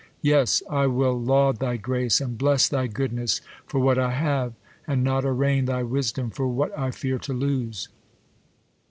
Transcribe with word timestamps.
Yes, 0.23 0.63
I 0.67 0.87
will 0.87 1.13
laud 1.15 1.59
thy 1.59 1.77
grace, 1.77 2.19
and 2.19 2.35
bless 2.35 2.67
thy 2.67 2.87
goodness 2.87 3.39
For 3.67 3.79
what 3.79 3.99
I 3.99 4.09
have, 4.13 4.53
and 4.87 5.03
not 5.03 5.23
arraign 5.25 5.65
thy 5.65 5.83
v/isdom" 5.83 6.31
For 6.33 6.47
what 6.47 6.75
I 6.75 6.89
fear 6.89 7.19
to 7.19 7.33
lose. 7.33 7.87